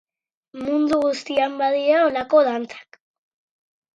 Mundu 0.61 0.97
guztian 1.01 1.59
badira 1.59 2.01
holako 2.05 2.41
dantzak. 2.47 3.01